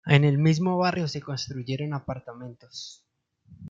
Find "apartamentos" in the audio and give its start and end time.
1.93-3.05